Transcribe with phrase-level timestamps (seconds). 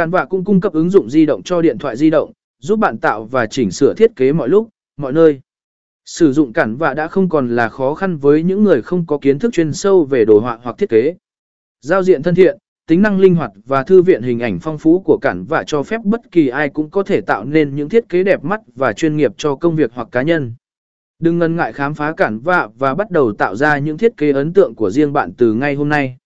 [0.00, 2.78] Cản vạ cũng cung cấp ứng dụng di động cho điện thoại di động, giúp
[2.78, 5.40] bạn tạo và chỉnh sửa thiết kế mọi lúc, mọi nơi.
[6.04, 9.18] Sử dụng cản vạ đã không còn là khó khăn với những người không có
[9.18, 11.14] kiến thức chuyên sâu về đồ họa hoặc thiết kế.
[11.80, 15.00] Giao diện thân thiện, tính năng linh hoạt và thư viện hình ảnh phong phú
[15.00, 18.08] của cản vạ cho phép bất kỳ ai cũng có thể tạo nên những thiết
[18.08, 20.54] kế đẹp mắt và chuyên nghiệp cho công việc hoặc cá nhân.
[21.18, 24.32] Đừng ngần ngại khám phá cản vạ và bắt đầu tạo ra những thiết kế
[24.32, 26.16] ấn tượng của riêng bạn từ ngay hôm nay.